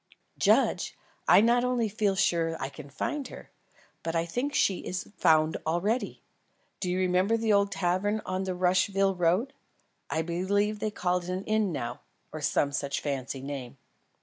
"Judge, 0.39 0.97
I 1.27 1.41
not 1.41 1.63
only 1.63 1.87
feel 1.87 2.15
sure 2.15 2.49
that 2.49 2.59
I 2.61 2.69
can 2.69 2.89
find 2.89 3.27
her, 3.27 3.51
but 4.01 4.15
I 4.15 4.25
think 4.25 4.55
she 4.55 4.79
is 4.79 5.11
found 5.15 5.57
already. 5.63 6.23
Do 6.79 6.89
you 6.89 6.97
remember 6.97 7.37
the 7.37 7.53
old 7.53 7.71
tavern 7.71 8.19
on 8.25 8.45
the 8.45 8.55
Rushville 8.55 9.13
road? 9.13 9.53
I 10.09 10.23
believe 10.23 10.79
they 10.79 10.89
call 10.89 11.19
it 11.19 11.29
an 11.29 11.43
inn 11.43 11.71
now, 11.71 11.99
or 12.31 12.41
some 12.41 12.71
such 12.71 12.99
fancy 12.99 13.41
name." 13.41 13.77